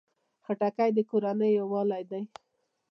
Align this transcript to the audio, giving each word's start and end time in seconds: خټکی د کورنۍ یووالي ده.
خټکی 0.45 0.89
د 0.95 0.99
کورنۍ 1.09 1.51
یووالي 1.59 2.03
ده. 2.11 2.19